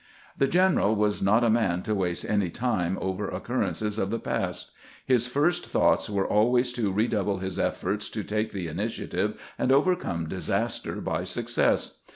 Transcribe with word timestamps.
The 0.35 0.47
general 0.47 0.95
was 0.95 1.21
not 1.21 1.43
a 1.43 1.49
man 1.51 1.83
to 1.83 1.93
waste 1.93 2.25
any 2.27 2.49
time 2.49 2.97
over 2.99 3.27
occurrences 3.29 3.99
of 3.99 4.09
the 4.09 4.17
past; 4.17 4.71
his 5.05 5.27
first 5.27 5.67
thoughts 5.67 6.09
were 6.09 6.25
always 6.25 6.73
to 6.73 6.91
redouble 6.91 7.37
his 7.37 7.59
efforts 7.59 8.09
to 8.09 8.23
take 8.23 8.51
the 8.51 8.67
initiative 8.67 9.39
and 9.59 9.71
over 9.71 9.95
come 9.95 10.27
disaster 10.27 10.95
by 10.95 11.23
success. 11.23 11.99